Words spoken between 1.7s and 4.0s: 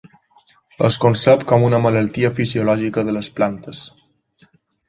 malaltia fisiològica de les plantes.